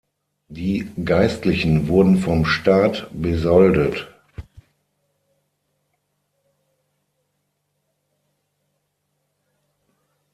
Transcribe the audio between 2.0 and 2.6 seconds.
vom